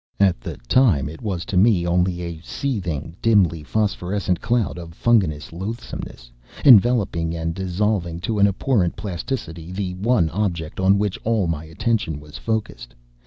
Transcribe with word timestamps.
At 0.19 0.41
the 0.41 0.57
time, 0.67 1.07
it 1.07 1.21
was 1.21 1.45
to 1.45 1.55
me 1.55 1.85
only 1.85 2.21
a 2.23 2.41
seething, 2.41 3.15
dimly 3.21 3.61
phosphorescent 3.61 4.41
cloud 4.41 4.79
of 4.79 4.95
fungous 4.95 5.53
loathsomeness, 5.53 6.31
enveloping 6.65 7.35
and 7.35 7.53
dissolving 7.53 8.19
to 8.21 8.39
an 8.39 8.47
abhorrent 8.47 8.95
plasticity 8.95 9.71
the 9.71 9.93
one 9.93 10.31
object 10.31 10.79
on 10.79 10.97
which 10.97 11.19
all 11.23 11.45
my 11.45 11.65
attention 11.65 12.19
was 12.19 12.39
focussed. 12.39 12.95